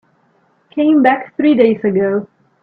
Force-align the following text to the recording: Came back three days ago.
Came 0.71 1.03
back 1.03 1.35
three 1.35 1.53
days 1.53 1.77
ago. 1.83 2.25